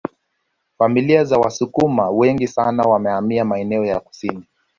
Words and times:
Familia 0.77 1.23
za 1.25 1.37
Wasukuma 1.37 2.09
wengi 2.09 2.47
sana 2.47 2.83
wamehamia 2.83 3.45
maeneo 3.45 3.85
ya 3.85 3.99
kusini 3.99 4.45